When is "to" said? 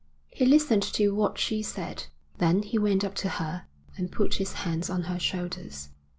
0.81-1.13, 3.17-3.29